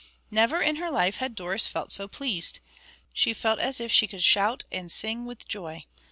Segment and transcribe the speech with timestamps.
[0.31, 2.57] Never in her life had Doris felt so pleased.
[3.13, 5.85] She felt as if she could shout and sing with joy.